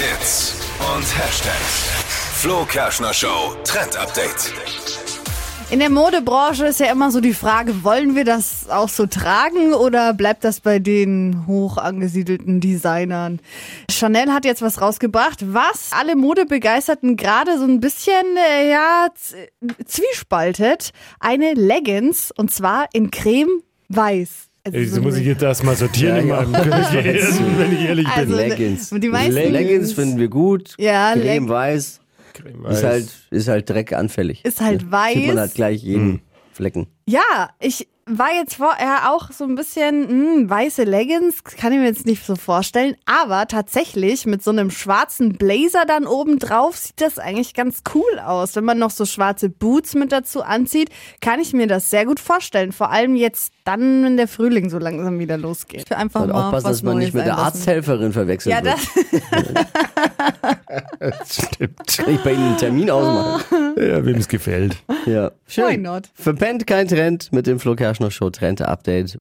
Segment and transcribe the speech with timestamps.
[0.00, 0.54] Hits
[0.94, 1.84] und Hashtags.
[2.40, 4.50] Flo Kerschner Show Trend Update.
[5.70, 9.74] In der Modebranche ist ja immer so die Frage, wollen wir das auch so tragen
[9.74, 13.40] oder bleibt das bei den hoch angesiedelten Designern?
[13.90, 19.08] Chanel hat jetzt was rausgebracht, was alle Modebegeisterten gerade so ein bisschen, äh, ja,
[19.84, 20.92] zwiespaltet.
[21.18, 24.49] Eine Leggings und zwar in creme weiß.
[24.62, 26.88] Also so muss ich jetzt erstmal sortieren Ja, in meinem Gehirn,
[27.58, 28.48] wenn ich ehrlich Also, bin.
[28.48, 28.90] Leggings.
[28.90, 30.74] Die meisten- Leggings finden wir gut.
[30.78, 32.00] Ja, Creme Leg- weiß.
[32.70, 34.44] Ist halt, ist halt dreckanfällig.
[34.44, 35.26] Ist halt Sieht weiß.
[35.26, 36.20] man halt gleich jeden
[36.60, 36.86] Flecken.
[37.06, 41.84] Ja, ich war jetzt vorher auch so ein bisschen hm, weiße Leggings, kann ich mir
[41.86, 47.00] jetzt nicht so vorstellen, aber tatsächlich mit so einem schwarzen Blazer dann oben drauf sieht
[47.00, 48.56] das eigentlich ganz cool aus.
[48.56, 52.18] Wenn man noch so schwarze Boots mit dazu anzieht, kann ich mir das sehr gut
[52.18, 52.72] vorstellen.
[52.72, 55.86] Vor allem jetzt dann, wenn der Frühling so langsam wieder losgeht.
[55.86, 57.38] Für einfach Und mal aufpassen, was dass man Neues nicht mit der.
[57.38, 58.76] Arzthelferin verwechselt Ja, wird.
[61.00, 61.96] das, Stimmt.
[61.96, 63.44] Kann ich bei Ihnen einen Termin ausmachen?
[63.76, 64.76] Ja, wem es gefällt.
[65.06, 65.32] Ja.
[65.46, 65.64] Schön.
[65.64, 66.08] Why not?
[66.14, 69.18] Verpennt kein Trend mit dem Flo Kerschner Show Trend Update.